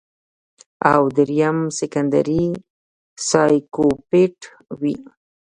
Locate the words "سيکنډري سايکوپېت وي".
1.79-4.95